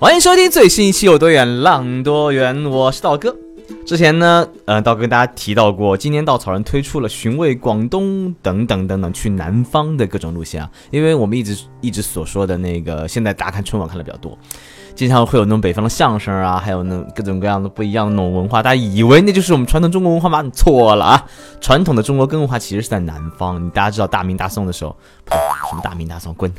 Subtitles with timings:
[0.00, 3.36] 欢迎收听最新一期《有多远浪多远》，我是道哥。
[3.84, 10.70] 之前呢，呃，道哥跟大家提到过，今年稻草人推出了寻味广东等等等等去南方的各种路线啊。
[10.90, 14.38] 因为我们一直一直所说的那个，现在大家看春晚看的比较多，
[14.94, 20.42] 经常会有那种北方的相声啊，还有那各种各样的不一样的那种文化，大家以为那就是我们传统中国文化吗？
[20.54, 21.26] 错了啊！
[21.60, 23.62] 传统的中国根文化其实是在南方。
[23.62, 24.96] 你大家知道大明大宋的时候，
[25.68, 26.50] 什么大明大宋滚，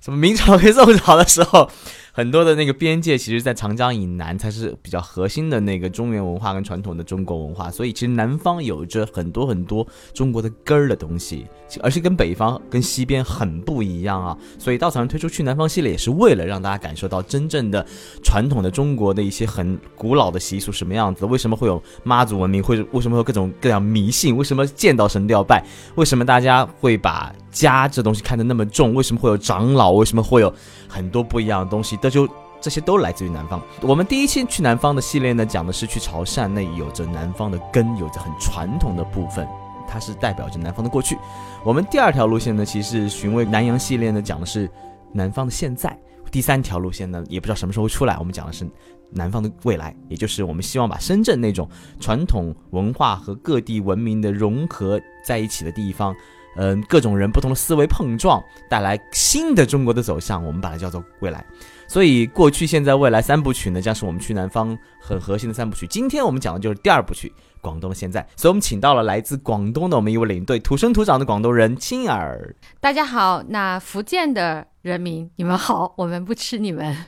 [0.00, 1.70] 什么明朝跟宋朝的时候。
[2.14, 11.46] 很多的那个边界，其实，在长江以南才是比较核心的那个中原文化跟传统的中国文化，所以其实南方有着很多很多中国的根儿的东西，
[11.80, 14.36] 而且跟北方跟西边很不一样啊。
[14.58, 17.86] 所以稻草人推出去南方系列，也是为了让大家感受到真正的
[18.22, 30.54] 传统的中国的一些很古老的习俗什么样子，为什么会有妈祖文明，或者为什么会有各种各样迷信，为什么见到神都要拜，为什么大家会把家这东西看得那么重，为什么会有长老，为什么会有
[30.92, 31.96] 很多不一样的东西。
[31.96, 32.28] 这就
[32.60, 33.60] 这些都来自于南方。
[33.80, 39.48] 我们第一期去南方的系列呢，讲的是去潮汕，那有着南方的根，有着很传统的部分，
[39.88, 41.16] 它是代表着南方的过去。
[41.64, 44.70] 我们第二条路线呢，其实寻味南洋系列呢，讲的是
[45.12, 45.98] 南方的现在。
[46.30, 48.66] 第三条路线呢，也不知道什么时候会出来，我们讲的是
[49.10, 51.68] 南方的未来，也就是我们希望把深圳那种
[52.00, 56.14] 传统文化和各地文明的融合在一起的地方。
[56.56, 61.44] 嗯，各种人不同的思维碰撞，带来新的中国的走向，我们把它叫做未来。
[61.88, 65.86] 所以，过去、现在、未来三部曲呢，将是我们去南方很核心的三部曲。
[65.86, 68.26] 今天我们讲的就是第二部曲，广东的现在。
[68.34, 72.54] 所以我们请到了来自广东的我们一位领队，土生土长的广东人青儿。
[72.80, 76.96] 大家好，那福建的人民，你们好，我们不吃你们。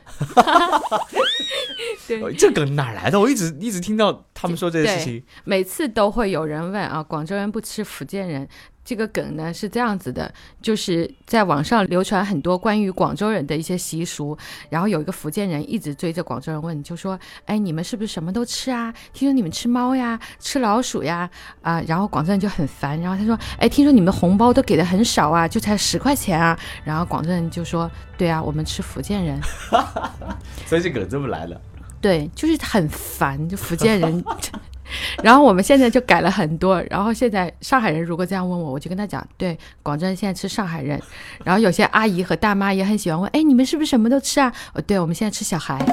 [2.06, 3.18] 对，这梗哪来的？
[3.18, 8.46] 我一直一直听到他们说这件事情，每次都会有人问啊，广州人不吃福建人。
[8.84, 14.36] 这个梗呢是这样子的，就是在网上流传很多关于广州人的一些习俗，
[14.68, 18.92] 然后有一个福建人一直追着广州人问，就说：“哎，你们是不是什么都吃啊？
[19.12, 21.30] 听说你们吃猫呀，吃老鼠呀？
[21.62, 29.40] 啊！”然后广州人就很烦，然后他说：“哎，听说你们红包都给的很少啊，就才十块钱啊？”然后广州人就说：“对啊，我们吃福建人。
[30.66, 31.58] ”所以这梗这么来的。
[32.00, 34.22] 对，就是很烦，就福建人。
[35.22, 41.00] 然后我们现在就改了很多，然后现在上海人如果这样问我，我就跟他讲，对，广州人现在吃上海人。
[41.44, 44.52] 然后有些阿姨和大妈也很喜欢问，哎，你们是不是什么都吃啊？
[44.74, 45.84] 哦，对，我们现在吃小孩。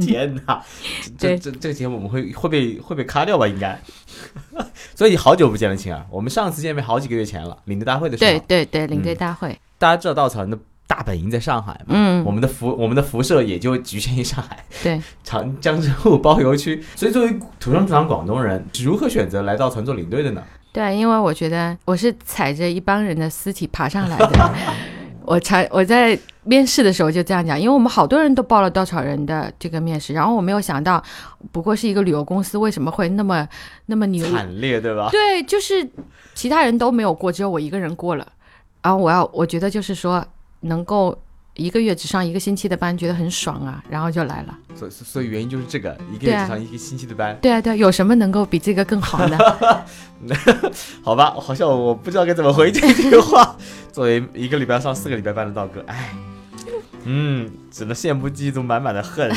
[0.00, 0.62] 天哪，
[1.18, 3.46] 这这 这个节目我们会会被会被卡掉吧？
[3.46, 3.78] 应该。
[4.94, 8.30] 所以好久不见了，亲啊，我们上次见面好几个月前了，领队大会的时候。
[8.30, 9.58] 对对对，领队大会。
[9.78, 10.58] 大家知道稻草人的。
[10.86, 16.82] 大本营在上海嘛，嗯，我们的辐我们的辐射也就局限于上海，对， 长江之沪包邮区。
[16.94, 20.42] 所以作为土生土长广东人，如何选择来到船做领队的呢？
[20.72, 24.54] 对，因为我觉得我是踩着一帮人的尸体爬上来的。
[25.24, 31.02] 我才我在面试的时候就这样讲，因为我们好多人都报了稻草人的这个面试，然后我没有想到，
[31.50, 33.48] 不过是一个旅游公司，为什么会那么
[33.86, 35.08] 那么牛惨烈，对吧？
[35.10, 35.88] 对，就是
[36.34, 38.28] 其他人都没有过，只有我一个人过了。
[38.82, 40.22] 然后我要我觉得就是说。
[40.64, 41.16] 能够
[41.54, 44.58] 一个月只上一个星期的班，觉得很爽啊，然后就来了。
[44.74, 47.38] 所所以原因就是这个，一个月只上一个星期的班。
[47.40, 49.38] 对啊，对啊，有什么能够比这个更好呢？
[51.02, 53.56] 好吧，好像我不知道该怎么回这句话。
[53.92, 56.12] 作为一个礼拜上四个礼拜班的道哥，哎，
[57.04, 59.30] 嗯，只能羡慕嫉妒，满满的恨。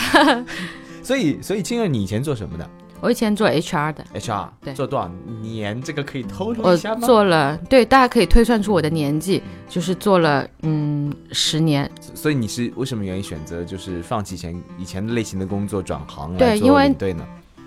[1.04, 2.70] 所以，所以青儿，你以前做什么的？
[3.00, 5.10] 我以前做 HR 的，HR 对，做多少
[5.42, 5.82] 年？
[5.82, 7.00] 这个可以透露一下吗？
[7.02, 11.90] 我做了，对，大家可以推算出我的年纪，就是做了嗯十年。
[12.16, 17.24] 所以你是为什么原因选择就是放弃前以前的类型的工作，转行来做领队呢？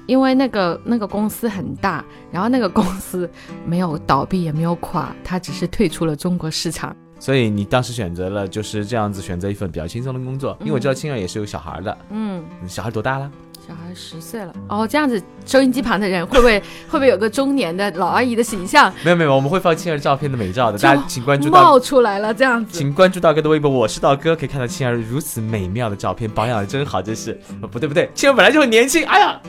[0.06, 3.30] 因为那个那个公司很大，然后那个公司
[3.64, 6.94] 没有倒闭也没有垮，它只是退出了中国市场。
[7.20, 13.30] 所以你当时选择了就是这样子选择一份比较轻松的工作，因为我知道青儿也是有小孩的，嗯，小孩多大了？
[13.70, 16.58] 小孩十岁了哦，这样子收音机旁的人会不会
[16.88, 18.92] 会不会有个中年的老阿姨的形象？
[19.04, 21.48] 没有没有，我们会放青儿照片的美照的，大家请关注。
[21.50, 27.40] 冒出来了这样子，请关注道哥的微博，我是道哥，可以看到青儿如此美妙的照片，保养的真好，真是。
[27.70, 29.40] 不对不对，青儿本来就很年轻，哎呀，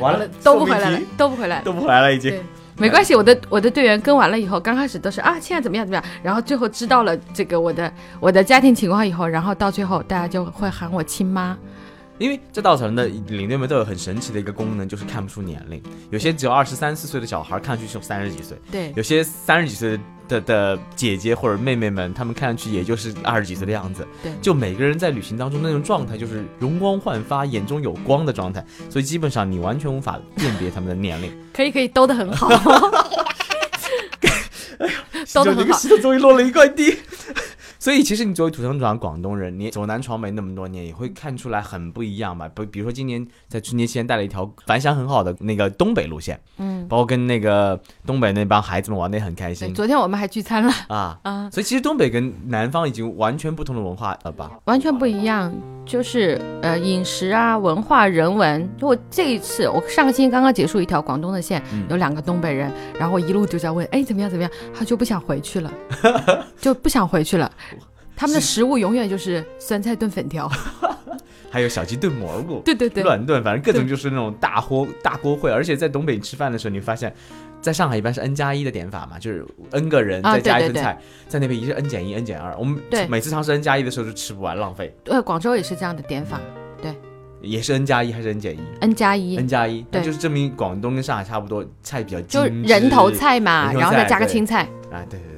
[0.00, 2.34] 完了 都不回来了，都不回来，都不回来了已经。
[2.78, 11.54] 没关系，我的我的队员跟完了以后，刚开始都是啊，青儿怎么样怎么样，然后最后知道了这个我的我的家庭情况以后，然后到最后大家就会喊我亲妈。
[12.18, 15.82] 因为这稻草人的领队们都有很神奇的一个功能，就是看不出年龄。
[16.10, 24.06] 有些只有二十三四岁的小孩，看上去是三十几岁；对，有些三十几岁的的姐姐或者妹妹们，她们看上去也就是二十几岁的样子。
[24.22, 31.30] 对就每个人在旅行当中那种状态，就是容光焕发、眼中有光的状态，所以基本上你完全无法辨别他们的年龄。
[31.52, 32.48] 可以可以， 兜得很好。
[35.34, 35.78] 兜得这个很好。
[35.78, 36.96] 石头终于落了一块地。
[37.86, 42.50] 所以其实你作为土生土长广东人，你走南闯北那么多年，也会看出来很不一样吧？
[42.52, 51.16] 不比如说今年在春节期间带了一条反响很好的那个东北路线，嗯，包括跟那个东北那帮孩子们玩的也很开，心昨天我们还聚餐了啊。
[51.22, 54.50] 啊，所以其实东北跟南方已经完全不同的文化了吧？
[54.64, 55.54] 完全不一样，
[55.84, 58.68] 就是呃饮食啊、文化、人文。
[58.76, 62.68] 就我这一次，我上个星期刚刚结束一条广东的线，嗯有两个东北人，
[62.98, 65.72] 然后一路就在问，哎怎么样怎么样，他就不想回去了，
[66.60, 67.48] 就不想回去了。
[68.16, 70.50] 他们的食物永远就是酸菜炖粉条，
[71.50, 72.60] 还有小鸡炖蘑菇。
[72.64, 77.14] 对对对，乱炖，反正各种就是那种大锅大锅烩，而且在东北吃饭的时候，你发现，
[77.60, 80.98] 在上海一般是 n 加一的点法嘛，就是 n 个人啊再加一对对份菜，
[81.28, 83.06] 在那边一是 n 减一 n 减二，我们对。
[83.06, 86.40] 每次尝试 n 加一的时候就吃不完，浪费，对，广州也是这样的点法
[86.80, 86.94] 对。
[87.42, 94.62] 也是 n 加一还是 n 减一，n 加一？n 加一，那对就是证明广东跟上海差不多，菜比较就人头菜嘛，然后再加个青菜。
[94.90, 95.35] 啊，对对。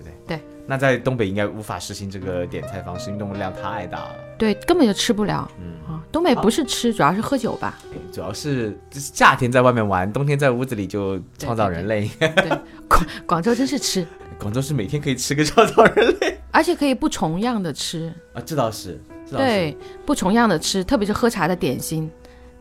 [0.71, 4.15] 那在东北应该无法实行这个点菜方式，因为动物量太大了。
[4.37, 5.99] 对，根本就吃不了嗯，啊！
[6.13, 7.79] 东北不是吃，主要是喝酒吧。
[8.13, 12.07] 主要是就是夏天在外面玩，冬天在屋子里就创造人类。
[12.21, 12.51] 对
[12.87, 14.07] 广广州真是吃，
[14.39, 18.13] 广州是每天可以吃个创造人类而且可以不重样的吃。
[18.35, 19.45] 啊，这倒是，这倒是。
[19.47, 22.09] 对，不重样的吃，特别是喝茶的点心，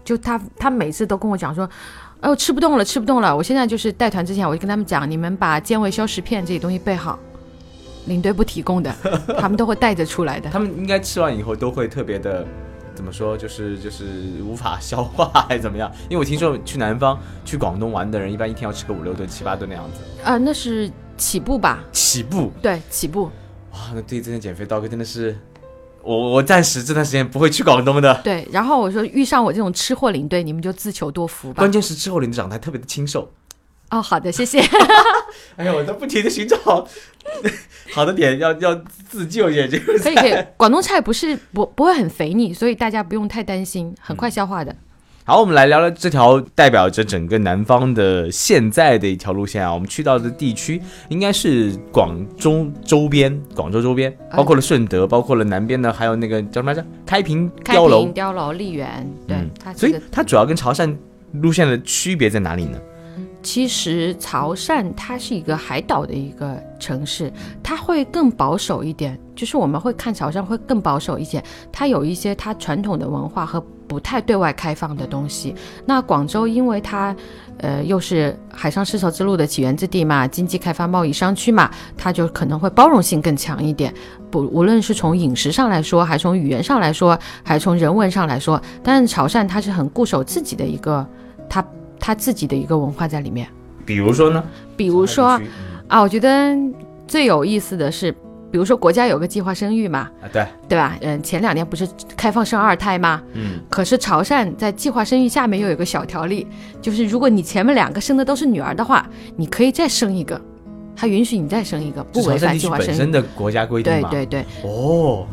[0.05, 1.69] 就他他每次都跟我讲说，
[2.21, 3.35] 哎，我吃不动了，吃不动了。
[3.35, 7.19] 我现在就是带团之前，我就跟他们讲，你们把健胃消食片这些东西备好，
[8.07, 8.93] 领队不提供的，
[9.37, 10.49] 他们都会带着出来的。
[10.49, 12.45] 他们应该吃完以后都会特别的，
[12.95, 14.05] 怎么说，就是就是
[14.43, 15.91] 无法消化还是怎么样？
[16.09, 19.99] 因为我听说去南方、去广东玩的人，一般一天要吃个五六顿、七八顿那样子。
[20.23, 21.83] 呃，那是起步吧？
[21.91, 23.25] 起步对，起步。
[23.73, 25.37] 哇，那对这些减肥刀哥真的是，
[26.01, 28.21] 我我暂时这段时间不会去广东的。
[28.23, 31.71] 对，然后我说遇上我这种吃货领队，你们就自求多福吧关。
[31.71, 33.29] 键是吃货领队长得还特别的清瘦，
[33.89, 34.59] 哦，好的，谢谢。
[35.55, 36.57] 哎呀，我在不停的寻找
[37.93, 38.75] 好的点，要要
[39.09, 44.75] 自救也就是可以可以，广东菜不是不不会很肥腻，所以大家不用太担心，很快消化的。
[45.23, 49.73] 好，我们来聊聊这条代表着整个南方的现在的一条路线啊。
[49.73, 56.85] 我们去到的地区应该是广州周边，广州周边，包括了顺德，包括了南边的，还有那个叫什么来着？
[57.05, 58.13] 开平开碉楼平、。
[58.13, 60.95] 碉楼、丽园，对，嗯它所以它主要跟潮汕
[61.33, 62.79] 路线的区别在哪里呢？
[63.47, 67.31] 其实潮汕它是一个海岛的一个城市，
[67.63, 71.41] 它会更保守一点，就是我们会看潮汕会更保守一些，
[71.71, 75.55] 它有一些它传统的文化和不太对外开放的东西。
[75.85, 77.15] 那广州因为它
[77.59, 83.93] 呃又是海上丝绸之路的起源之地嘛，经济开发贸易商区嘛，它就可能会包容性更强一点。
[84.29, 91.07] 不，无论是从饮食上来说，还从语言上来说，还从人文上来说，但是潮汕它是很固守自己的一个
[91.49, 91.65] 它
[91.99, 93.47] 它自己的一个文化在里面。
[93.85, 94.43] 比如说呢？
[94.75, 95.39] 比如说
[95.87, 96.55] 啊，我觉得
[97.07, 98.11] 最有意思的是，
[98.51, 100.97] 比如说国家有个计划生育嘛，嗯啊，对，对吧？
[101.01, 103.21] 嗯，前两年不是开放生二胎吗？
[103.33, 106.45] 嗯，可是潮汕在计划生育下面又有个小条例，
[106.81, 110.39] 就是如果你前面两个生的都是女儿的话，你可以再生一个，
[110.95, 112.87] 他允许你再生一个，不违反计划生育。
[112.89, 114.09] 本身的国家规定嘛。
[114.09, 115.25] 对对对，哦，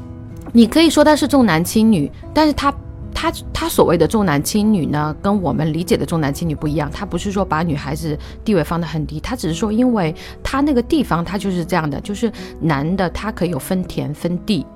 [0.52, 2.72] 你可以说他是重男轻女，但是它
[3.14, 6.90] 他他所谓的重男轻女呢，跟我们理解的重男轻女不一样。
[6.90, 12.30] 他不是说把女孩子地位放得很低，他只是说，因为他那个地方他就是这样的，就是
[12.60, 14.66] 男的他可以有分田分地，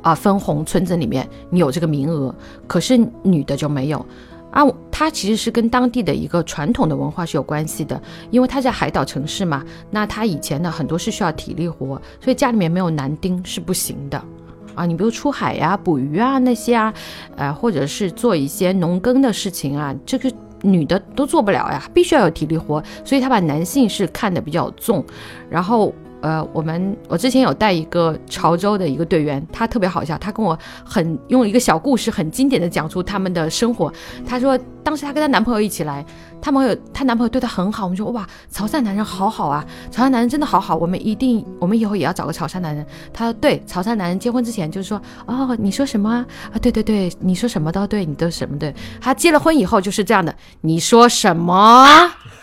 [0.00, 2.34] 啊，分红村子里面你有这个名额，
[2.66, 4.06] 可是女的就没有。
[4.50, 8.00] 啊，他其实是跟当地的一个传统的文化是有关系的，
[8.30, 14.24] 因为他在海岛城市嘛，那他以前呢很多是需要体力活，所以家里面没有男丁是不行的。
[14.74, 16.92] 啊，你比如出海呀、捕鱼啊那些啊，
[17.36, 25.04] 呃，或者是做一些农耕的事情啊，这个女的都做不了呀，必须要有体力活，所以他把男性是看得比较重。
[25.50, 33.92] 然后，呃，我们我之前有带一个潮州的一个队员，他特别好笑，他跟我很用一个小故事很经典的讲出他们的生活。
[34.26, 36.04] 他说当时她跟她男朋友一起来，
[36.40, 42.86] 她朋友她男朋友对她很好，我们说哇，潮汕男人好好啊，潮汕男人真的好好，我们一定我们以后也要找个潮汕男人。
[43.12, 46.26] 她说对，潮汕男人结婚之前就是说哦，你说什么啊？
[46.52, 48.74] 啊，对对对，你说什么都对，你都什么对。
[49.00, 51.88] 她结了婚以后就是这样的，你说什么？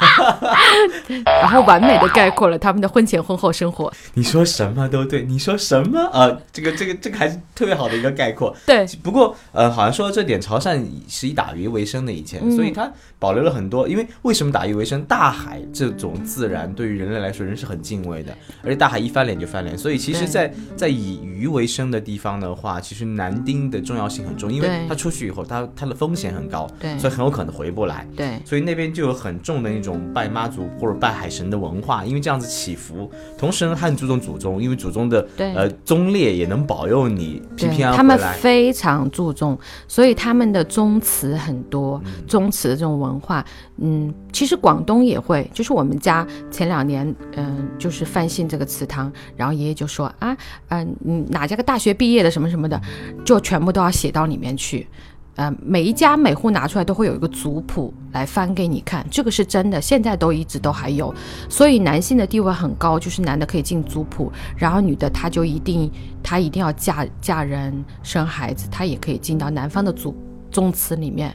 [1.26, 3.94] 然后完美的概括了他们的婚前婚后生活。
[4.16, 6.28] 你说什么都对，你说什么啊？
[6.52, 8.56] 这个这个这个还是特别好的一个概括。
[8.66, 13.88] 对，不过呃，好像说到这点，潮汕是以打鱼为生的以前，所以它保留了很多。
[13.88, 15.02] 因为为什么打鱼为生？
[15.08, 18.32] 大海这种自然对于人类来说，人是很敬畏的，
[18.64, 28.08] 而且大海一翻脸就翻脸，所以其实，在在以鱼为生的地方的话，其实男丁的重要性很重，因为他出去以后，他他的风险很高，对，所以很有可能回不来。
[28.16, 39.58] 对，所以那边就有很重的那种拜妈祖或者拜海神的文化，因为这样子祈福，同时呢，他很注重祖宗，因为祖宗的呃宗烈也能保佑你平平安安他们非常注重，
[39.88, 43.44] 所以他们的宗祠很多，宗祠的这种文化，
[43.78, 50.36] 嗯，其实广东也会，就是我们家前两年，嗯，就是翻新这个祠堂，然后爷爷就说啊，
[50.70, 52.80] 嗯，哪家个大学毕业的什么什么的，
[53.26, 54.88] 就全部都要写到里面去。
[55.36, 61.12] 呃，每一家每户拿出来都会有一个族谱来翻给你看，这个是真的，现在都一直都还有。
[61.48, 65.90] 所以男性的地位很高，就是男的可以进族谱，然后女的她就一定
[66.22, 67.74] 她一定要嫁嫁人
[68.04, 70.14] 生孩子，她也可以进到男方的祖
[70.52, 71.34] 宗祠里面。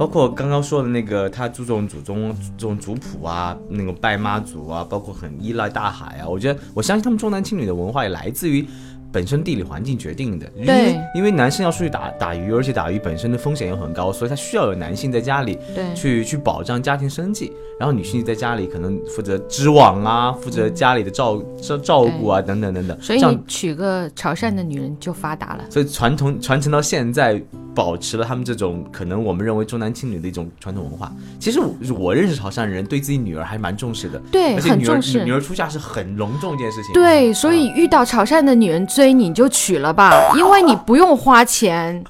[0.00, 8.66] 包括刚刚说的那个，他注重祖宗这种族谱啊，那个拜妈祖啊，包括很依赖大海啊，我觉得我相信他们重男轻女的文化也来自于。
[9.12, 23.00] 本身地理环境决定的，因为因为男生要出去打打鱼，而且打鱼本身的风险又很高，所以他需要有男性在家里，对，去去保障家庭生计，然后女性在家里可能负责织网啊，负责家里的照照照顾啊，等等等等。
[23.00, 25.64] 所以你娶个潮汕的女人就发达了。
[25.68, 27.42] 所以传统传承到现在。
[27.72, 31.10] 保持了他们这种可能我们认为重男轻女的一种传统文化。
[31.38, 34.18] 其实我我认识潮汕人，对自己女儿还蛮重视的。
[34.30, 35.24] 对，很重视。
[35.24, 36.92] 女儿出嫁是很隆重一件事情。
[36.92, 42.04] 对，所以遇到潮汕的女人追你就娶了吧，因为你不用花钱。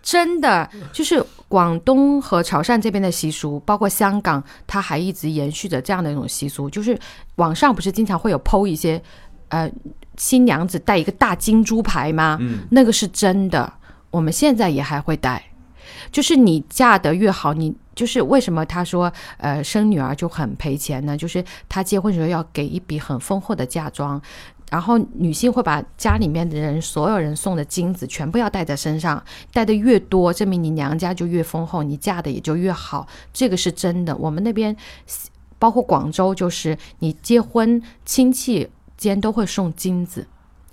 [0.00, 6.70] 真的，就是广东和潮汕这边的习俗，包括香港，它还一直延续着这样的一种习俗。
[6.70, 6.96] 就是
[7.34, 9.02] 网上不是经常会有剖一些，
[9.48, 9.68] 呃，
[10.16, 12.38] 新娘子戴一个大金猪牌吗？
[12.40, 13.72] 嗯，那个是真的。
[14.12, 15.42] 我们现在也还会戴，
[16.12, 21.16] 就是你嫁得越好，你就是为什么他说，呃，生女儿就很赔钱呢？
[21.16, 24.22] 就是他结婚时候要给一笔很丰厚的嫁妆，
[24.70, 34.16] 然后女性会把家里面的人所有人送的金子全部要带在身上，带的越多，证明你娘家就越丰厚，你嫁的也就越好，这个是真的。
[34.16, 34.76] 我们那边
[35.58, 40.26] 包括广州，就是你结婚亲戚间都会送金子。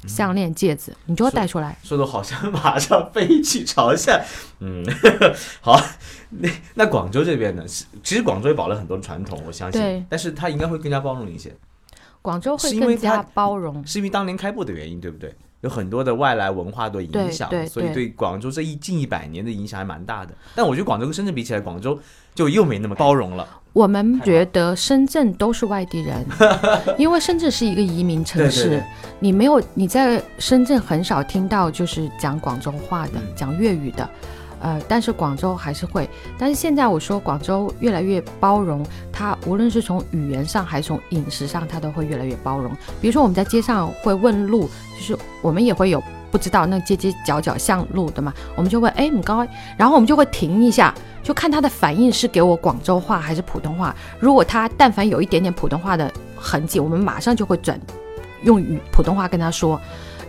[0.05, 1.77] 项链、戒指，你就要带出来。
[1.81, 4.21] 说的好像马上飞去朝鲜。
[4.59, 4.83] 嗯，
[5.61, 5.79] 好。
[6.27, 7.63] 那那广州这边呢？
[8.03, 10.05] 其实广州也保了很多传统，我相信。
[10.09, 11.55] 但是它应该会更加包容一些。
[12.23, 15.31] 广州会更加包容，是因为当年开埠的原因，对不对？
[15.61, 20.33] 有很多的外来文化的影响，所以对广州这一近一百年的影响还蛮大的。
[20.55, 21.97] 但我觉得广州跟深圳比起来，广州
[22.35, 23.47] 就又没那么包容了。
[23.71, 26.25] 我们觉得深圳都是外地人，
[26.99, 28.83] 因为深圳是一个移民城市，
[29.19, 34.09] 你没有你在深圳很少听到就是讲广州话的，讲粤语的。
[34.63, 42.71] 呃，但是广州还是会，但是现在我说广州越来越包容，它无论是从语言上还是从饮食上，它都会越来越包容。
[43.01, 46.01] 比如说我们在街上会问路，就是我们也会有
[46.31, 53.93] 不知道那街街角角巷路的嘛，我们就问哎你刚，然后我们就会停一下，就看他的反应是给我广州话还是普通话。
[54.17, 57.77] 如果他但凡有一点点普通话的痕迹，我们马上就会转
[58.43, 59.77] 用语普通话跟他说。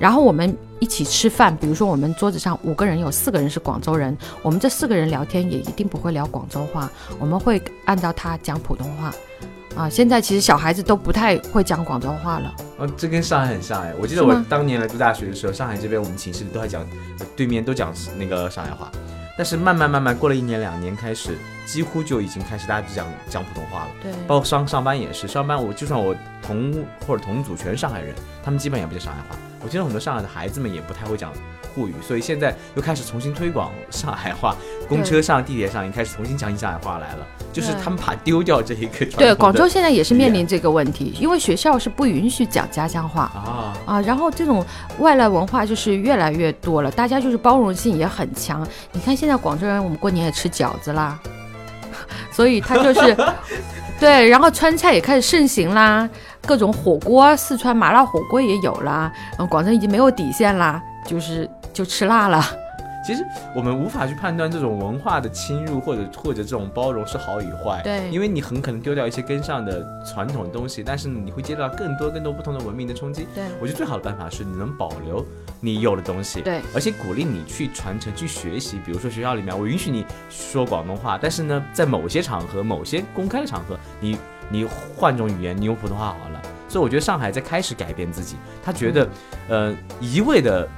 [0.00, 9.10] 然后我们一起吃饭，比如说我们桌子上五个人，有四个人是广州人，我们这四个人聊天也一定不会聊广州话，我们会按照他讲普通话。
[9.74, 12.54] 啊，现在其实小孩子都不太会讲广州话了。
[12.78, 16.86] 啊，这跟上海很像哎，我记得我当年来读大学的时候，上海这边我们寝室里都还讲，
[17.34, 18.92] 对面都讲那个上海话。
[19.38, 23.90] 但是慢慢慢慢过了一年两年，开始几乎就已经开始大家就讲讲普通话了。
[24.02, 28.14] 对，包括上上班也是，上班我就算我同或者同组全是上海人，
[28.44, 29.36] 他们基本也不讲上海话。
[29.64, 31.32] 我见到很多上海的孩子们也不太会讲
[31.74, 34.54] 沪语，所以现在又开始重新推广上海话，
[34.86, 37.26] 公车上、地铁上也开始重新讲起上海话来了。
[37.50, 39.06] 就是他们怕丢掉这一个。
[39.16, 44.64] 对，广州现在也是面临这个问题，因为学校是不允许讲家乡话啊啊，然后这种
[44.98, 48.66] 外来文化就是越来越多了，大家就是包容性也很强。
[48.92, 51.18] 你看现在广州人，我们过年也吃饺子啦，
[52.30, 53.16] 所以他就是。
[54.00, 56.06] 对，然后川菜也开始盛行啦，
[56.46, 59.12] 各种火锅，四川麻辣火锅也有啦。
[59.38, 62.42] 嗯，广州已经没有底线啦，就是就吃辣了。
[63.06, 63.22] 其实
[63.54, 73.28] 我们无法去判断这种文化的侵入或者或者这种包容是好与坏，对因为你很可能丢掉一些根上的传统的东西，但是你会接到更多更多不同的文明的冲击。
[73.34, 75.22] 对我觉得最好的办法是你能保留
[75.60, 78.80] 你有的东西，对而且鼓励你去传承、去学习。
[78.86, 84.16] 比如说学校里面，我允许你说广东话，但是呢，在某些场合、某些公开的场合，你
[84.50, 84.64] 你
[84.96, 86.40] 换种语言，你用普通话好了。
[86.68, 89.08] 所以我觉得上海在开始改变自己，他觉得，
[89.48, 90.68] 呃，一味的。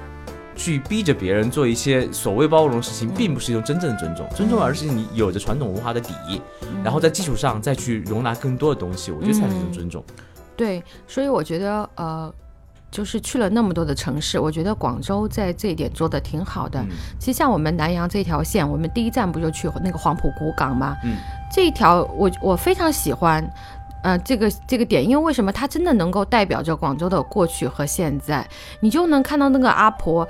[0.59, 4.27] 去逼着别人做一些所谓包容的事情，并不是一种真正的尊重。
[4.35, 6.15] 尊重而是你有着传统文化的底，
[6.83, 10.03] 然后在基础上再去容纳更多的东西，我觉得才是一种尊重。
[10.57, 12.35] 对，所以我觉得呃，
[12.91, 16.81] 就是去了那么多的城市，我觉得广州在这一点做的挺好的。
[16.81, 20.97] 嗯其实像我们南阳这条线，我们第一站不就去那个黄埔古港吗？
[21.05, 21.19] 嗯，
[21.51, 23.49] 这一条我我非常喜欢。
[24.03, 28.47] 呃，这个这个点，因为为什么它真的能够代表着广州的过去和现在？
[28.79, 30.29] 你就能看到那个阿婆，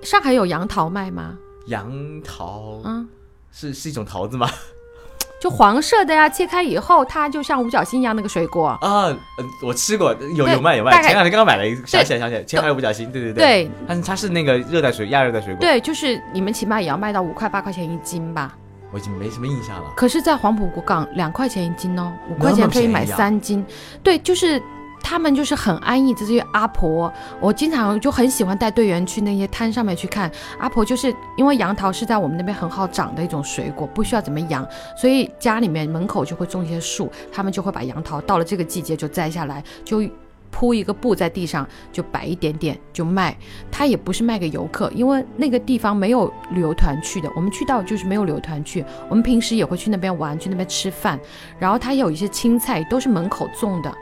[0.00, 1.36] 上海有杨桃卖吗？
[1.66, 1.90] 杨
[2.22, 3.08] 桃嗯，
[3.50, 4.48] 是是一种桃子吗？
[5.40, 8.68] 就黄色的呀，切开以后它就像五角星一样那个水果。
[8.80, 9.18] 啊，呃
[9.60, 10.92] 我吃过，有有卖有卖。
[11.02, 13.42] 前两天刚刚买了一个，想起来想起来，前排有五角星，对对对。
[13.64, 18.56] 对但是它是那个热带水亚热带水果，对，就是你们起码也要卖到五块八块钱一斤吧？
[18.94, 19.92] 我已经没什么印象了。
[19.96, 23.66] 可是，在黄埔古港两块钱一斤哦，五块钱可以买三斤。
[24.04, 24.62] 对，就是
[25.02, 34.64] 他们就是很安逸，这些阿婆，我经常就很喜欢带队员去那些摊上面去看阿婆，就是因为杨桃是在我们那边很好长的一种水果，不需要怎么养，
[34.96, 40.08] 所以家里面门口就会种一些树，他们就会把杨桃到了这个季节就摘下来，就。
[40.54, 43.36] 铺一个布在地上，就摆一点点就卖。
[43.72, 47.28] 他也不是卖给游客，因为那个地方没有旅游团去的。
[47.34, 51.18] 我们去到就是没有旅游团去，我们平时也会去那边玩，去那边吃饭。
[51.58, 53.92] 然后他有一些青菜都是门口种的，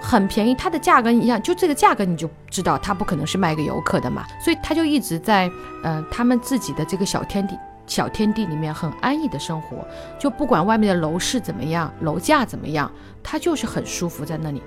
[0.00, 0.52] 很便宜。
[0.52, 4.24] 它的价格一样，就这个价格你就知道它不可能是卖给游客的嘛。
[4.44, 5.48] 所以他就一直在
[5.84, 7.56] 呃他们自己的这个小天地。
[7.86, 9.78] 小天地里面很安逸的生活，
[10.16, 12.88] 就不管外面的楼市怎么样，楼价怎么样，
[13.20, 14.62] 他就是很舒服在那里。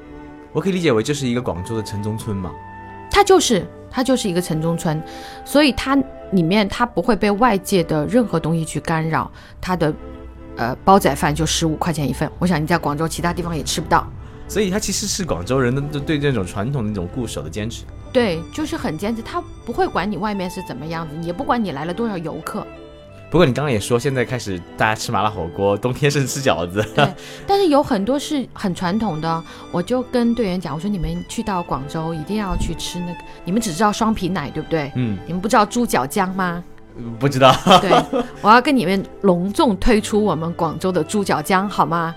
[0.54, 2.52] 我可以理解为这是一个广州的城中村嘛？
[3.10, 5.02] 它就是它就是一个城中村，
[5.44, 5.96] 所以它
[6.32, 9.30] 里面它不会被外界的任何东西去干扰。
[9.60, 9.94] 它的
[10.56, 14.08] 呃煲仔饭就十五块钱一份，我想你在广州其他地方也吃不到。
[14.48, 17.84] 所以它其实是广州人的对对这种传统的那种固守的坚持。
[18.12, 22.66] 对，就是很坚持，他不会管你外面是怎么样子，也不管你来了多少游客。
[23.34, 26.86] 不过你刚刚也说，现在开始大家吃麻辣火锅，冬天是吃饺子。
[26.94, 27.12] 对，
[27.48, 34.92] 但是有很多是很传统的，我就跟队员讲，我说你们去到广州一定要去吃那个，你们只知道双皮奶对不对？
[34.94, 36.64] 嗯，你们不知道猪脚姜吗？
[37.18, 37.52] 不知道。
[37.82, 37.92] 对，
[38.40, 42.14] 我要跟你们隆重推出我们广州的猪脚姜，好吗？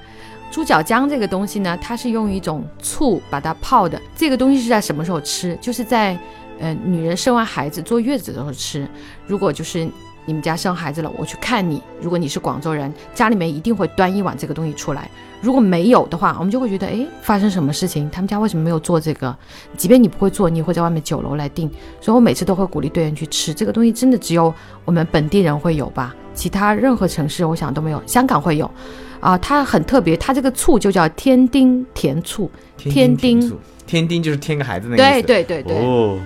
[0.50, 3.98] 猪脚姜这个东西呢，它是用一种醋把它泡的。
[4.14, 5.56] 这个东西是在什么时候吃？
[5.62, 6.14] 就是在
[6.60, 8.86] 呃女人生完孩子坐月子的时候吃。
[9.26, 9.88] 如果就是
[10.26, 15.10] 你们家生孩子了，我去看你，如果你是广州人，家里面一定会端一碗这个东西出来。
[15.40, 18.10] 如果没有的话，我们就会觉得，哎，发生什么事情？
[18.10, 19.34] 他们家为什么没有做这个？
[19.76, 21.70] 即便你不会做，你也会在外面酒楼来订。
[22.00, 24.52] 所以我每次都会鼓励队员去吃这个东西，真的只有
[24.84, 26.14] 我们本地人会有吧？
[26.34, 28.70] 其他任何城市我想都没有，香港会有。
[29.20, 35.26] 啊，它很特别，它这个醋就叫天丁甜醋，天丁醋，天丁就是添个孩子那个意对思。
[35.26, 36.18] 对对对，哦，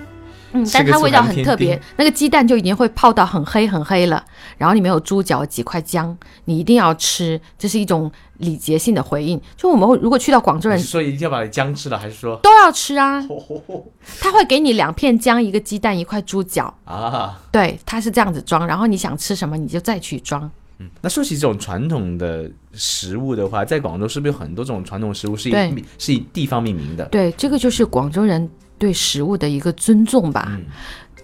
[0.52, 4.24] 嗯，但它味道很特别，那个鸡蛋就已经会泡到很黑很黑了，
[4.58, 9.40] 然后里面有猪脚几块姜，你一定要吃，这是一种礼节性的回应。
[9.56, 13.24] 就我们会如果去到广州人说一定要把姜吃了，还是说都要吃啊，
[14.20, 17.40] 他会给你两片姜、一个鸡蛋、一块猪脚，啊？
[17.52, 20.50] 对，它是这样子装，然后你想吃什么你就再去装。
[20.82, 27.04] 嗯那说起这种传统的食物的话，在广州是不是有很多这种传统食物是以是以地方命名的？
[27.06, 28.48] 对，这个就是广州人
[28.80, 30.48] 对食物的一个尊重吧。
[30.48, 30.64] 嗯，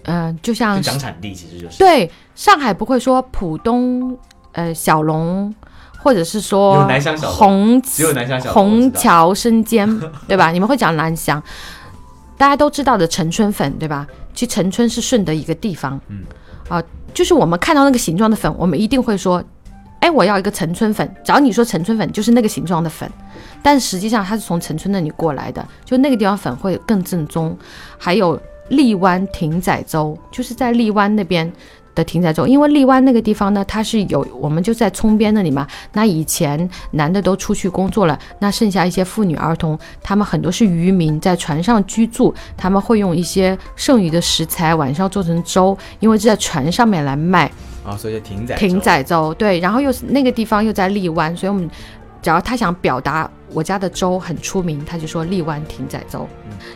[0.03, 1.79] 嗯、就像讲产地其实就是。
[1.79, 4.15] 对上海不会说浦东
[4.51, 5.53] 呃小龙，
[5.97, 10.51] 或者是说有南翔小龙虹只有南翔小虹桥生煎，对吧？
[10.51, 11.41] 你们会讲南翔，
[12.37, 14.05] 大家都知道的陈春粉，对吧？
[14.35, 16.23] 其实陈春是顺德一个地方，嗯，
[16.69, 19.43] 啊，就是我们看到那个形状的粉，我们一定会说，
[19.99, 21.07] 哎，我要一个陈村粉。
[21.23, 23.09] 只要你说陈村粉，就是那个形状的粉，
[23.61, 27.57] 但实际上它是从陈村那里过来的，就那个地方粉会更正宗。
[27.97, 31.51] 还有荔湾艇仔粥，就是在荔湾那边。
[31.97, 35.65] 的艇仔粥，因为荔湾那个地方呢，它是有我们就在冲边那里嘛。
[35.93, 47.51] 那以前男的都出去工作了，那剩下一些妇女儿童，他们很多是渔民，在船上居住，他们会用一些剩余的食材晚上做成粥，因为是在船上面来卖。
[47.87, 51.69] 啊，所以叫艇仔艇仔粥，对，然后又是那个地方又在荔湾，所以我们
[52.21, 56.27] 只要他想表达我家的粥很出名，他就说荔湾艇仔粥。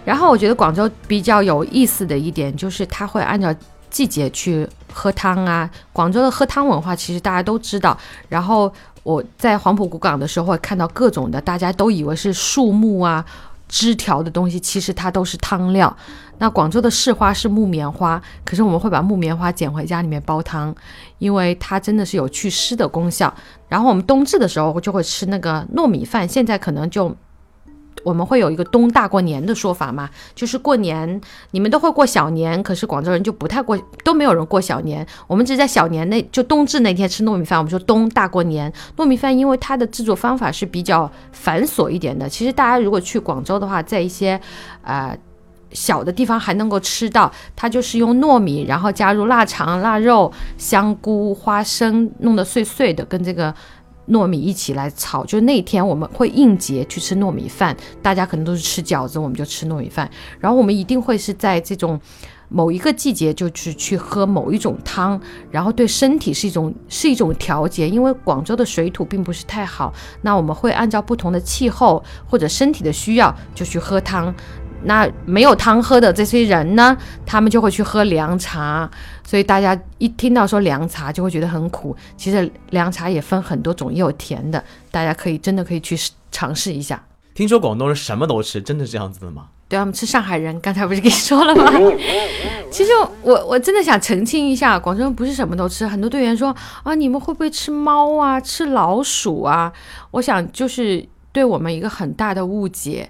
[0.06, 3.54] 然后我觉得广州比较有意思的一点就是他会按照
[3.90, 5.70] 季节去喝汤啊。
[5.92, 7.98] 广州的喝汤文化其实大家都知道。
[8.30, 8.72] 然后
[9.04, 13.26] 我在黄埔古港的时候会看到各种的，大家都以为是树木啊、
[13.72, 15.98] 枝条的东西，其实它都是汤料。
[16.38, 20.76] 那广州的市花是木棉花，可是我们会把木棉花捡回家里面煲汤，
[21.18, 23.34] 因为它真的是有祛湿的功效。
[23.68, 27.16] 然后我们冬至的时候就会吃那个糯米饭，现在可能就。
[28.04, 35.06] 我们会有一个冬大过年的说法嘛，就是过年你们都会过小年，可是广州人就不太过，都没有人过小年。
[35.28, 38.72] 我们只在小年那就冬至那天吃糯米饭，我们说冬大过年。
[38.98, 44.40] 糯米饭因为它的制作方法是比较繁琐一点的，其实大家如果去广州的话，在一些
[44.84, 45.18] 呃
[45.72, 53.54] 小的地方还能够吃到，它就是用糯米，然后加入腊肠、腊肉、香菇、花生，弄得碎碎的，跟这个。
[54.10, 60.10] 糯米一起来炒，就那天我们会应节去吃糯米饭，大家可能都是吃饺子，我们就吃糯米饭。
[60.40, 62.00] 然后我们一定会是在这种
[62.50, 67.88] 某一个季节就去去喝某一种汤，然后对身体是一种是一种调节。
[67.88, 74.34] 因为广州的水土并不是太好，那我们会按照不同的气候或者身体的需要就去喝汤。
[74.84, 78.90] 那没有汤喝的这些人呢，他们就会去喝凉茶。
[79.24, 85.98] 所以大家一听到说凉茶就会觉得很苦，其实凉茶也分很多种，也有甜的，大家可以真的可以去
[86.32, 87.02] 尝试一下。
[87.34, 89.46] 听说广东人什么都吃，真的是这样子的吗？
[89.70, 91.72] 对啊，我们吃上海人，刚才不是跟你说了吗？
[92.70, 92.92] 其实
[93.22, 95.88] 我我真的想澄清一下，广州人不是什么都吃。
[95.88, 99.72] 很多队员说啊，你们会不会吃猫啊，吃老鼠啊？
[100.12, 103.10] 我想就是对我们一个很大的误解。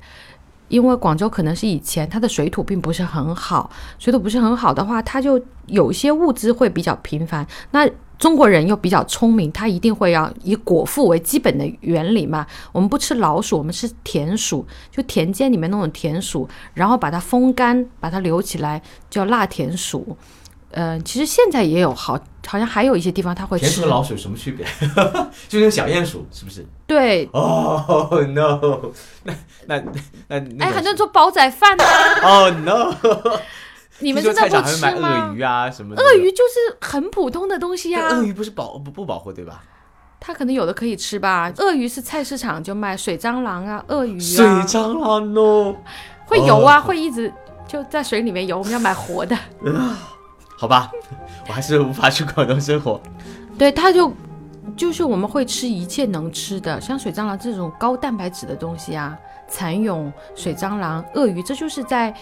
[0.72, 7.46] 因为广州可能是以前它的水土并不是很好，水土不是很好的话，它就有一些物资会比较频繁。
[7.72, 12.46] 那中国人又比较聪明，他一定会要以果腹为基本的原理嘛。
[12.72, 20.16] 我们不吃老鼠，我们吃田鼠，就田间里面那种田鼠，然后把它风干，把它留起来，叫腊田鼠。
[20.74, 23.66] 嗯，其实现在也有好，好像还有一些地方它会吃。
[23.66, 24.66] 田鼠和老鼠有什么区别？
[25.48, 26.66] 就跟小鼹鼠是不是？
[26.88, 27.30] 对。
[27.34, 28.92] 哦 no！
[29.24, 29.34] 那
[29.68, 29.84] 那
[30.28, 30.66] 那那。
[30.66, 31.84] 哎，很多人做煲仔饭呢。
[32.24, 32.94] 哦 no！
[34.00, 35.28] 你们真的不吃吗？
[35.30, 35.96] 鳄鱼啊什么？
[35.96, 38.08] 鳄鱼就是很普通的东西呀。
[38.10, 39.62] 鳄鱼不是保不不保护对吧？
[40.20, 41.52] 它可能有的可以吃吧。
[41.58, 44.22] 鳄鱼是菜市场就卖水蟑螂啊，鳄鱼啊。
[44.22, 45.76] 水蟑螂哦。
[46.26, 47.32] 会游啊，会一直
[47.68, 48.58] 就在水里面游。
[48.58, 49.38] 我们要买活的。
[50.62, 50.92] 好吧，
[51.50, 53.02] 我还是无法去广东生活。
[53.58, 54.14] 对，他就
[54.78, 62.14] 就是我们会吃一切能吃的，像水蟑螂这种高蛋白质的东西啊，蚕蛹、水蟑螂、鳄鱼，这就是在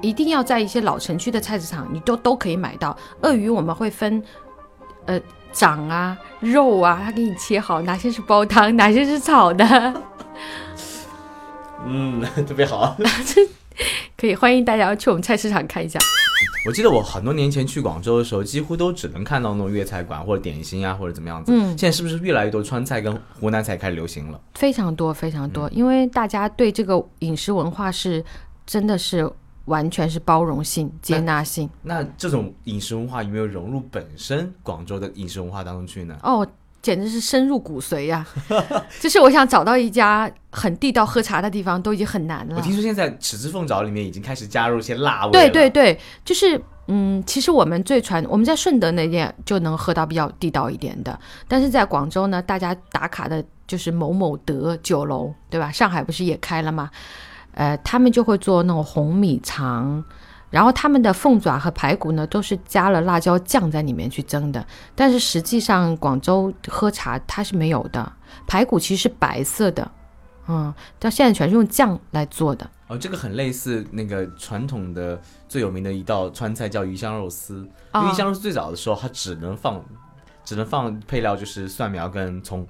[0.00, 2.96] 一定要在一些老城区的菜市场，你都都可以买到。
[3.20, 4.22] 鳄鱼我们会分，
[5.04, 5.20] 呃，
[5.52, 10.02] 掌啊、肉啊，他给你切好，哪些是煲汤，哪些是炒的。
[11.84, 12.96] 嗯， 特别好。
[14.16, 16.00] 可以欢迎大家去我们菜市场看一下。
[16.66, 21.52] 我记得我很多年前去广州的时候，几乎都只能看到那种粤菜馆或者点心啊，或者怎么样子。
[21.52, 24.40] 嗯，现在是不是越来越多川菜跟湖南菜开始流行了？
[24.54, 28.24] 非常多，非常多，因为大家对这个饮食文化是
[28.64, 29.30] 真的是
[29.66, 31.68] 完全是包容性、接纳性。
[31.82, 36.16] 那这种饮食文化有没有融入本身广州的饮食文化当中去呢？
[36.22, 36.46] 哦。
[36.84, 38.26] 简直是深入骨髓呀！
[39.00, 42.56] 就是我想找到一家很地道喝茶的地方都已经很难了。
[42.56, 45.32] 我听说现在豉汁凤爪里面已经开始加入一些辣味。
[45.32, 51.18] 对对对，就是嗯，其实我们最传我们在顺德那边就能喝到比较地道一点的，
[51.48, 55.72] 但是在广州呢，大家打卡的就是某某德酒楼，对吧？
[55.72, 56.90] 上海不是也开了吗？
[57.54, 60.04] 呃，他们就会做那种红米肠。
[60.54, 64.64] 然后他们的凤爪和排骨呢，都是加了辣椒酱在里面去蒸的。
[64.94, 68.12] 但是实际上广州喝茶它是没有的，
[68.46, 69.90] 排骨其实是白色的，
[70.46, 72.70] 嗯，到现在全是用酱来做的。
[72.86, 77.68] 哦，这个很类似那个传统的最有名的一道川菜叫鱼香肉丝。
[77.92, 79.84] 鱼香肉丝最早的时候它只能放，
[80.44, 82.64] 只能放配料就是蒜苗跟葱，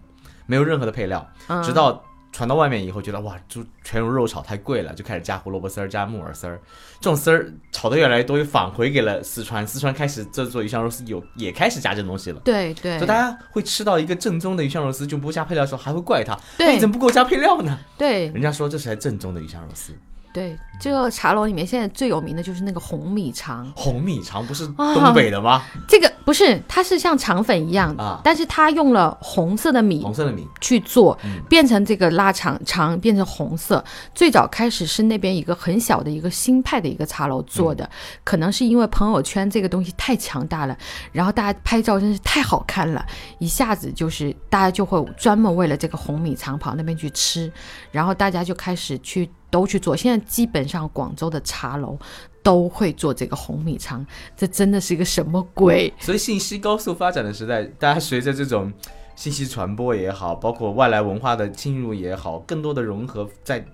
[0.46, 1.28] 没有任何的配料，
[1.62, 2.02] 直到。
[2.34, 6.60] 传到外面以后，觉得哇，猪全用肉炒太贵了，就开始加胡萝卜丝儿、加木耳丝儿，
[6.98, 9.64] 这种丝儿炒的越来越多，又返回给了四川。
[9.64, 12.40] 四川开始这做鱼香肉丝，有也开始加这东西了。
[12.40, 17.78] 对对，就大家会吃到一个正宗的鱼香肉丝，就不加配料的时候，还会怪他，对，你怎么不给我加配料呢？
[17.96, 19.92] 对，人家说这才正宗的鱼香肉丝。
[20.34, 23.72] 对，这个茶楼里面现在最有名的就是那个红米肠。
[23.76, 25.62] 红米肠不是东北的吗？
[25.86, 31.16] 这个不是，它是像肠粉一样啊，但是它用了红色的米，红色的米去做，
[31.48, 33.84] 变成这个腊肠肠变成红色。
[34.12, 37.88] 最早开始是那边一个很小的一个新派的一个茶楼做的，
[38.24, 40.76] 可能是因为朋友圈这个东西太强大了，
[41.12, 43.06] 然后大家拍照真是太好看了，
[43.38, 47.52] 一下子就是大家就会专门为了这个红米肠跑那边去吃，
[47.92, 49.30] 然后大家就开始去。
[49.54, 51.96] 都去做，现在基本上广州的茶楼
[52.42, 54.04] 都会做这个红米肠，
[54.36, 55.94] 这真的是一个什么鬼？
[56.00, 58.72] 所以信息高速发展的时代，大家随着这种
[59.14, 63.64] 信息传播也好，包括外来文化的侵入也好，更多的融合在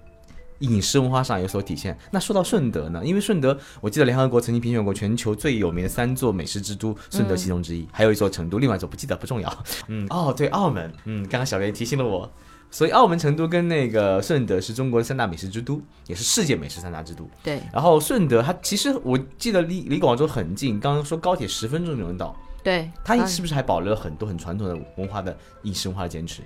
[0.59, 1.97] 饮食文化上有所体现。
[2.11, 9.65] 那说到顺德呢，因为顺德，我记得联合国曾经评选过全球最有名的三座美食之都，顺德其中之一，还有一座成都，另外一座不记得不重要。
[9.89, 12.31] 嗯，哦，对，澳门，嗯，刚刚小雷提醒了我。
[12.71, 17.29] 所以，澳门、成都跟那个顺德是中国的三大美食之都，也是世界美食三大之都。
[17.43, 17.61] 对。
[17.73, 22.37] 然后顺德，它其实我记得离离广州很近，刚刚说高铁十分钟就能到。
[22.63, 22.89] 对。
[23.05, 26.43] 它是不是还保留了很多很传统的文化的饮食文化的坚持？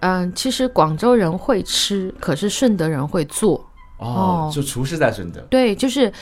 [0.00, 3.64] 嗯，其实广州人会吃，可是顺德人会做。
[3.98, 4.50] 哦。
[4.52, 5.40] 就厨师在顺德。
[5.42, 6.12] 对，就是。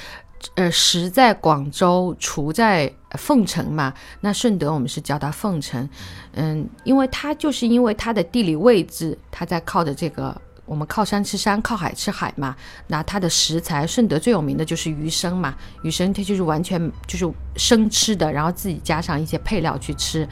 [0.55, 3.93] 呃，食在广州，厨在凤城嘛。
[4.21, 5.89] 那顺德我们是叫它凤城，
[6.33, 12.57] 嗯，因为它就是因为它的地理位置，它在靠着这个，我们靠山吃山，靠海吃海嘛。
[12.87, 20.27] 那它的食材，顺德最有名的就是鱼生嘛，鱼生它就是完全就是生吃的，然后自己加上一些配料去吃。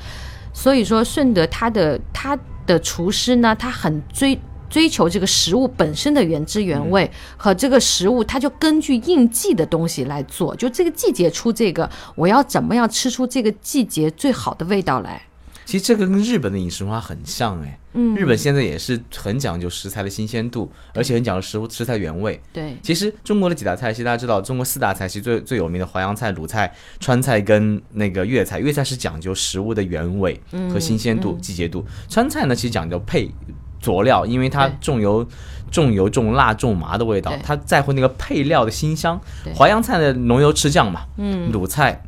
[0.55, 4.39] 所以说顺德它的它的厨师呢，他很追。
[4.69, 15.23] 追求这个食物本身的原汁原味和这个食物，它就根据应季的东西来做，就这个季节出这个，我要怎么样吃出这个季节最好的味道来？
[15.65, 22.41] 其实这个跟日本的饮食文化很像哎，嗯，日本现在也是很讲究食材的新鲜度，而且很讲究食物食材原味。
[22.55, 30.41] 对，其实中国的几大菜系，大家知道，中国四大菜系最最有名的淮扬菜、鲁菜、川菜跟那个粤菜，粤菜是讲究食物的原味
[30.73, 33.31] 和新鲜度、季节度，川菜呢其实讲究配。
[33.81, 35.27] 佐料，因为它重油、
[35.71, 39.21] 重油、重辣、重麻的味道，他在乎那个配料的新香。
[39.57, 42.03] 淮扬菜的浓油赤酱嘛，嗯，鲁菜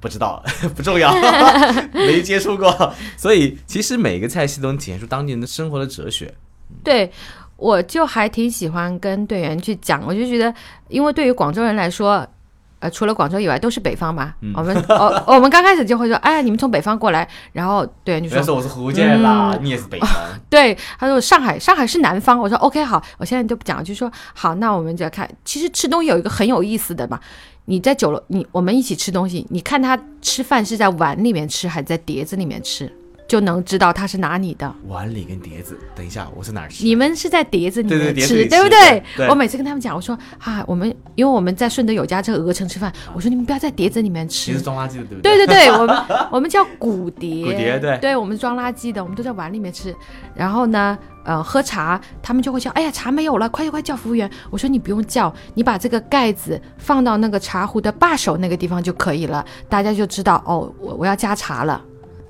[0.00, 0.42] 不知道
[0.76, 1.14] 不重要，
[1.92, 2.92] 没接触过。
[3.16, 6.32] 所以其实每个菜系都能体现出当地人的生活的哲学。
[6.82, 7.10] 对，
[7.56, 10.54] 我就还挺喜欢跟队员去讲，我就觉得，
[10.88, 12.26] 因为对于广州人来说。
[12.82, 14.34] 呃，除了广州以外，都是北方嘛。
[14.54, 20.08] 我们哦，我们刚开始就会说，哎，你们从北方过来，然后对你说，我是福建啦，你也是北方。
[20.50, 22.36] 对，他说上海，上海是南方。
[22.36, 27.20] 我说 OK，好，我现在就不讲，就说好，那我们就要看，其实吃东西有一个很有意思的嘛。
[27.66, 32.92] 你在酒楼，你我们一起吃东西，你看他吃饭是在碗里面吃，还是在碟子里面吃？
[33.32, 35.74] 就能知道他是哪里的碗里跟碟子。
[35.96, 36.84] 等一下，我是哪儿吃？
[36.84, 39.02] 你们是在碟子里面吃，对不对？
[39.26, 44.52] 我每次跟他们讲，我说啊，我们因为我们在顺德有家这个鹅城吃饭，我说你们不要在碟子里面吃。
[44.52, 45.34] 是装垃圾的，对不对？
[45.38, 45.96] 对对对， 我们
[46.32, 47.42] 我们叫骨碟。
[47.46, 47.96] 骨碟对。
[48.02, 49.96] 对我们装垃圾的，我们都在碗里面吃。
[50.34, 54.30] 然后呢，呃，喝茶，他们就会叫，哎呀，茶没有了，快快叫服务员。
[54.50, 61.82] 我说你不用叫，你把这个盖子放到那个茶壶的把手那个地方就可以了，大家就知道哦，我我要加茶了。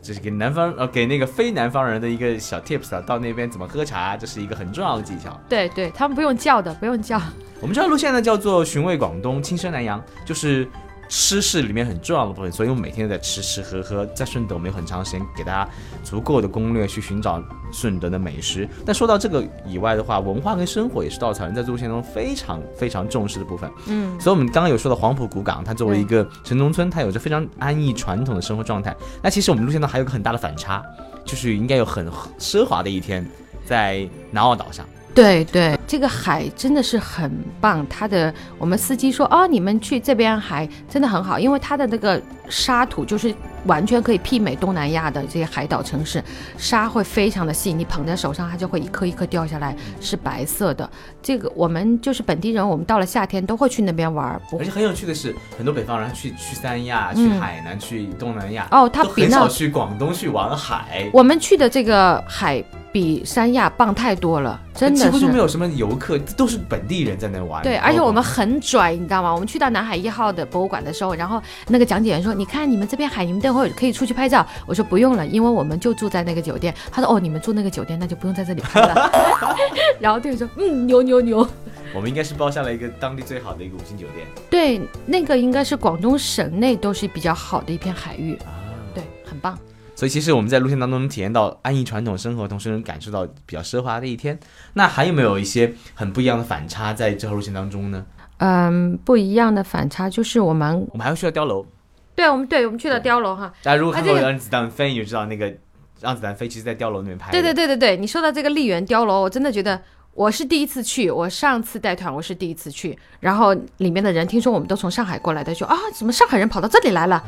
[0.02, 5.40] 这是给南方呃给那个非南方人的一个小 tips 啊，到那边怎么喝茶，这是一个很重要的技巧。
[5.48, 7.20] 对对，他们不用叫的，不用叫。
[7.60, 10.68] 我们这条路线呢叫做寻味广东，轻奢南洋，就是。
[11.12, 14.06] 吃是里面很重要的部分，所以我们每天都在吃吃喝喝。
[14.14, 15.70] 在顺德，我们有很长时间给大家
[16.02, 18.66] 足够的攻略去寻找顺德的美食。
[18.86, 23.70] 但说到这个以外的话，文化跟生活也是稻草人在路线中非常非常重视的部分。
[23.88, 28.96] 嗯，所以我们刚刚有说到黄埔古港，它作为一个城中村，它有着非常安逸传统的生活状态。
[29.22, 30.82] 那其实我们路线中还有个很大的反差，
[31.26, 33.28] 就是应该有很奢华的一天
[33.66, 34.86] 在南澳岛上。
[35.14, 37.86] 对对，这个海真的是很棒。
[37.88, 43.34] 它的我们司机说，哦，你们去这边海真的很好，因为它的那个沙土就是
[43.66, 46.22] 完全可以媲美东南亚的这些海岛城市，
[46.56, 50.88] 沙会非常的细，你捧在手上它就会一颗一颗掉下来，是白色的。
[51.22, 54.40] 这个我们就是本地人，我们到了夏天都会去那边玩。
[54.58, 61.08] 而且很有趣的是，很多北方人去去三亚、去海南、去东南亚，哦，他很少去广东去玩海。
[61.12, 62.62] 我们去的这个海。
[62.92, 67.62] 比三亚棒太多了，真的几乎就没有什么游客，都是本地人在那玩。
[67.62, 69.32] 对，而且我们很拽，你知道吗？
[69.32, 79.10] 我们去到南海一号的博物馆的时候，然后那个讲解员说：“你看你们这边海，你们等会可以出去拍照。”我说：“不用了，因为我们就住在那个酒店。”他说：“哦，你们住那个酒店，那就不用在这里拍了。
[80.00, 81.46] ”然后队员说：“嗯，牛牛牛。”
[81.94, 84.26] 我们应该是包下了一个当地最好的一个五星酒店。
[84.48, 88.34] 对，那个应该是广东省内都是比较好的一片海域。
[88.36, 88.56] 啊，
[88.94, 89.58] 对，很棒。
[89.94, 94.36] 所以其实我们在路线当中能体验到安逸传统生活，同时能感受到比较奢华的一天。
[94.72, 98.04] 那还有没有一些很不一样的反差在这条路线当中呢？
[98.38, 101.66] 嗯，不一样的反差就是我们我们还会去到碉楼。
[102.14, 103.52] 对，我们对，我们去了碉楼哈。
[103.62, 105.50] 大家如果看过《让子弹飞》，你就知道那个
[106.00, 107.30] 《让子弹飞》其实在碉楼那边拍。
[107.30, 109.80] 对对对对对，你说到这个丽园碉楼，我真的觉得。
[110.14, 117.24] 我是第一次去，我上次带团我是第一次去，然后里面的人听说我们都从上海过来的，说啊，怎么上海人跑到这里来了？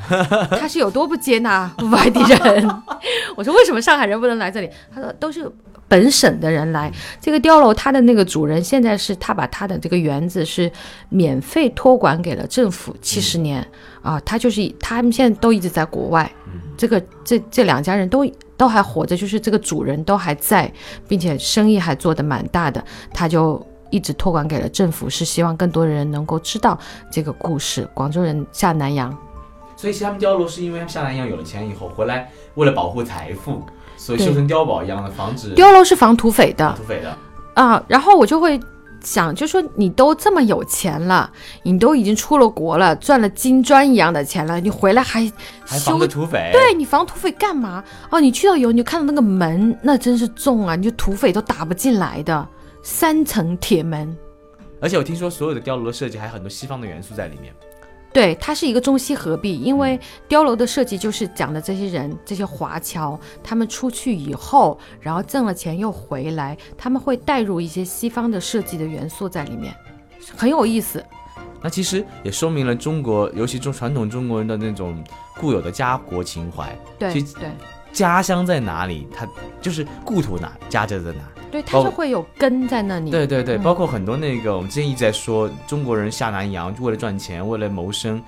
[0.51, 2.83] 他是有多不接纳外地人？
[3.37, 4.69] 我说为什么上海人不能来这里？
[4.95, 5.51] 他说都是
[5.89, 6.93] 本省的人来。
[7.21, 10.71] 这个碉楼它的那个主人现在是他把他的这个园子是
[11.09, 13.67] 免费托管给了政府七十年
[14.03, 16.31] 啊，他就是他们现在都一直在国外，
[16.77, 18.25] 这个这这两家人都
[18.57, 20.73] 都还活着，就是这个主人都还在，
[21.09, 23.65] 并且生意还做得蛮大的，他就。
[23.91, 26.77] 一直托管给了政府，是希望更多的人能够知道
[27.13, 27.89] 这个故事。
[27.95, 29.17] 广州人下南洋，
[29.77, 33.63] 所以他们碉楼是因为他们下南洋有了钱以后回来，为了保护财富，
[33.97, 37.17] 所以修成碉堡一样的，防止碉楼是防土匪的，土匪的
[37.55, 37.83] 啊。
[37.89, 38.61] 然后我就会
[39.03, 41.31] 想，就说你都这么有钱了，
[41.63, 45.31] 你都已经出了国了，赚了金砖一样的钱了，你回来还
[45.65, 46.51] 还防个土匪？
[46.53, 47.83] 对你防土匪干嘛？
[48.11, 52.49] 哦，你去到以后，你就看到那个门，那真是重啊，你就土匪都打不进来的。
[52.83, 54.15] 三层铁门，
[54.79, 57.55] 而且我听说所有的碉楼的设计还有很多西方的元素在里面。
[58.15, 59.99] 对，它是一个中西合璧，因为
[60.29, 69.75] 碉楼的设计就是讲的这些人，这些华侨，他们出去以后，然后挣了钱又回来，他们会带入一些西方的设计的元素在里面，
[70.37, 71.05] 很有意思。
[71.61, 75.03] 那其实也说明了中国，尤其中传统中国人的那种
[75.41, 76.79] 固有的家国情怀。
[76.97, 77.51] 对对，
[77.93, 79.27] 家乡在哪里，他
[79.61, 81.23] 就是故土哪，家就在哪。
[81.55, 83.13] 对，它是会有根在那里。
[83.13, 88.21] 对对对，包括很多那个，我们之前一直在说，中国人下南洋就为了赚钱，为了谋生，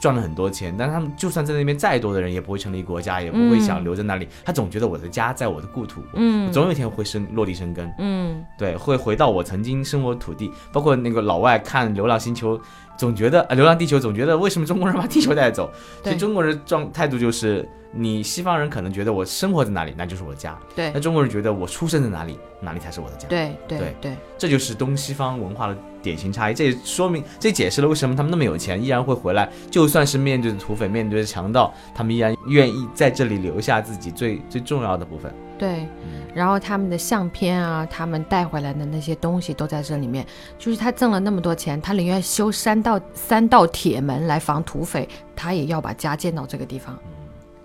[0.00, 0.74] 赚了很多钱。
[0.78, 4.26] 但是他们就算在那边再多的人，也不会成立国家，也不会想留在那里。
[4.42, 10.50] 他总觉得我的家在我的故土，嗯，总有一天会生落地生根，嗯，对，会回到我曾经生活土地。
[10.72, 12.56] 包括那个老外看《流浪星球》，
[12.96, 15.70] 总觉得《流浪地球》，总觉得为什么中国人把地球带走？
[16.02, 17.68] 其实中国人状态度就是。
[17.94, 20.58] 你西方人可能觉得我生活在哪里，那就是我的家。
[20.74, 23.28] 对，那中国人觉得我出生在哪里，哪里才是我的家。
[23.28, 26.54] 对对对，这就是东西方文化的典型差异。
[26.54, 35.30] 这也说明，这解释了为什么他们那么有钱，依然会回来，就算是面对着土匪，面对着强盗，他们依然愿意在这里留下自己最最重要的部分。
[35.58, 35.86] 对，
[36.34, 40.26] 然后他们的相片啊，他们带回来的那些东西都在这里面。
[40.58, 46.98] 就是他挣了那么多钱，他宁愿修三道三道铁门来防土匪，他也要把家建到这个地方。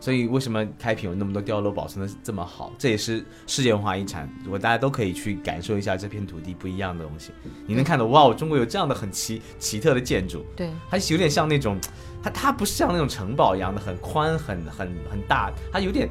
[0.07, 2.71] 所以为什么开平有那么多碉楼保存的这么好？
[2.77, 4.25] 这也是世界文化遗产。
[4.41, 7.33] 如果大家都可以去感受一下这片土地不一样的东西，
[7.65, 10.45] 你能看到哇，中国有这样的很奇奇特的建筑。
[10.55, 11.77] 对，它有点像那种，
[12.23, 16.07] 它它不是像那种城堡一样的很宽很很很大，它有点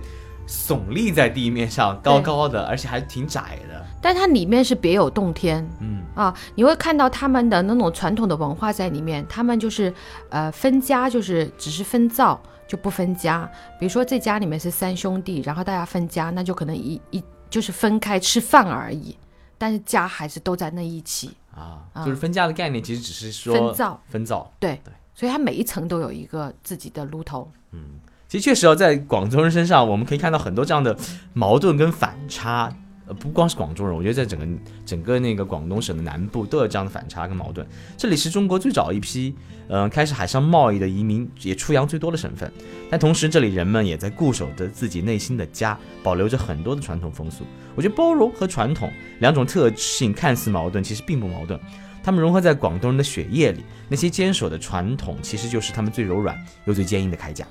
[0.47, 3.85] 耸立在地面上，高高的，而且还挺窄的。
[4.01, 9.27] 但它里面是别有洞天，嗯啊，你会看到他们的那种传统的文化在里面。
[9.29, 9.93] 他们就是
[10.31, 12.41] 呃分家，就是只是分灶。
[12.69, 19.17] 就不分家，比如说这家里面是三兄弟，然后大家分家，那就可能一一就是分开吃饭而已，
[19.57, 21.79] 但是家还是都在那一起啊。
[22.05, 24.53] 就是分家的概念，其实只是说分灶，分灶。
[24.59, 27.49] 对对，所以它每一层都有一个自己的炉头。
[27.71, 28.01] 嗯，
[28.37, 30.95] 其实确实哦，在广州人身上，我们可以看到很多这样的
[31.33, 32.71] 矛盾跟反差。
[33.07, 34.47] 呃，不光是广州人，我觉得在整个
[34.85, 37.67] 整个那个广东省的南部都有这样的反差跟矛盾。
[37.97, 39.35] 这里是中国最早一批，
[39.69, 42.53] 呃，开始海上贸易的移民，也出洋最多的省份。
[42.91, 47.43] 但同时，这里人们也在固守着自己内心的家，保留着很多的传统风俗。
[47.75, 51.59] 我觉得包容和传统两种特性看似矛盾，其实并不矛盾。
[52.05, 57.47] 他们融合在广东人的血液里，那些坚守的传统，其实就是他们最柔软又最坚硬的铠甲。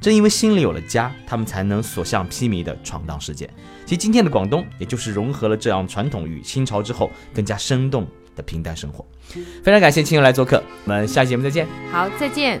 [0.00, 3.48] 正因为心里有了家，他们才能所向披靡的闯荡世界。
[3.84, 9.04] 其实今天的广东，也就是融合了这样传统与清朝之后更加生动的平淡生活。
[9.62, 11.66] 非常感谢亲友来做客，我们下期节目再见。
[11.92, 12.60] 好，再见。